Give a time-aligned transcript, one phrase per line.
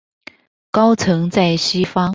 [0.71, 2.09] 高層在西方